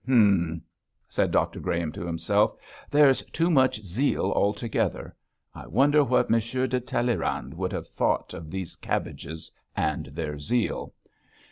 Hum!' 0.07 0.63
said 1.07 1.29
Dr 1.29 1.59
Graham 1.59 1.91
to 1.91 2.07
himself, 2.07 2.55
'there's 2.89 3.21
too 3.25 3.51
much 3.51 3.83
zeal 3.83 4.31
altogether. 4.35 5.15
I 5.53 5.67
wonder 5.67 6.03
what 6.03 6.33
M. 6.33 6.39
de 6.39 6.79
Talleyrand 6.79 7.53
would 7.53 7.71
have 7.71 7.87
thought 7.87 8.33
of 8.33 8.49
these 8.49 8.75
cabbages 8.75 9.51
and 9.77 10.07
their 10.07 10.39
zeal. 10.39 10.95